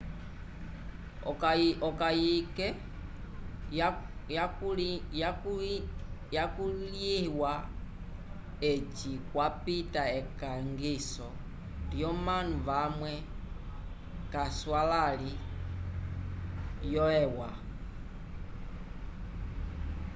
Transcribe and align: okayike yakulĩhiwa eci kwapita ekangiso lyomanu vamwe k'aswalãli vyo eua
okayike 1.87 2.67
yakulĩhiwa 6.35 7.53
eci 8.71 9.11
kwapita 9.29 10.01
ekangiso 10.19 11.27
lyomanu 11.91 12.55
vamwe 12.67 13.13
k'aswalãli 14.31 15.31
vyo 16.83 17.05
eua 17.23 17.49